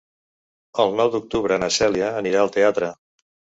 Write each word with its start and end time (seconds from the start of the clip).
El 0.83 0.95
nou 1.01 1.11
d'octubre 1.17 1.61
na 1.65 1.71
Cèlia 1.77 2.09
anirà 2.25 2.43
al 2.47 2.53
teatre. 2.59 2.93